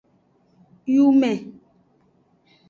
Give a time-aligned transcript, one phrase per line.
[0.93, 1.31] Yume.